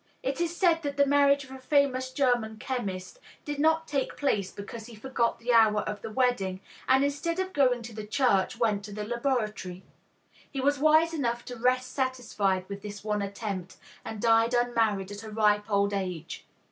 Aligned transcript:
It 0.23 0.41
is 0.41 0.57
said 0.57 0.81
that 0.81 0.97
the 0.97 1.05
marriage 1.05 1.43
of 1.43 1.51
a 1.51 1.59
famous 1.59 2.09
German 2.11 2.57
chemist 2.57 3.19
did 3.45 3.59
not 3.59 3.87
take 3.87 4.17
place 4.17 4.51
because 4.51 4.87
he 4.87 4.95
forgot 4.95 5.37
the 5.37 5.53
hour 5.53 5.81
of 5.81 6.01
the 6.01 6.09
wedding, 6.09 6.59
and 6.87 7.03
instead 7.03 7.37
of 7.37 7.53
going 7.53 7.83
to 7.83 7.93
the 7.93 8.07
church 8.07 8.57
went 8.57 8.83
to 8.85 8.91
the 8.91 9.03
laboratory. 9.05 9.83
He 10.49 10.59
was 10.59 10.79
wise 10.79 11.13
enough 11.13 11.45
to 11.45 11.55
rest 11.55 11.91
satisfied 11.93 12.67
with 12.67 12.81
this 12.81 13.03
one 13.03 13.21
attempt, 13.21 13.77
and 14.03 14.19
died 14.19 14.55
unmarried 14.55 15.11
at 15.11 15.21
a 15.21 15.29
ripe 15.29 15.69
old 15.69 15.93
age. 15.93 16.47